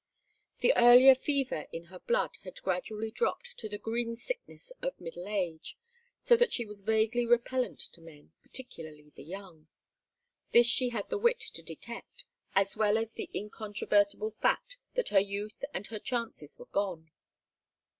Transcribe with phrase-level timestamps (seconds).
[0.61, 5.77] The earlier fever in her blood had gradually dropped to the greensickness of middle age,
[6.17, 9.67] so that she was vaguely repellent to men, particularly the young.
[10.53, 12.25] This she had the wit to detect,
[12.55, 17.11] as well as the incontrovertible fact that her youth and her chances were gone.